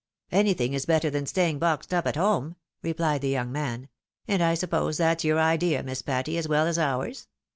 "Anything 0.31 0.73
is 0.73 0.87
better 0.87 1.11
than 1.11 1.27
staying 1.27 1.59
boxed 1.59 1.93
up 1.93 2.07
at 2.07 2.15
home," 2.15 2.55
re 2.81 2.91
phed 2.91 3.21
the 3.21 3.29
young 3.29 3.51
man;" 3.51 3.87
and 4.27 4.41
I 4.41 4.55
suppose 4.55 4.97
that's 4.97 5.23
your 5.23 5.39
idea, 5.39 5.83
Miss 5.83 6.01
Patty, 6.01 6.39
as 6.39 6.47
well 6.47 6.65
as 6.65 6.79
ours 6.79 7.27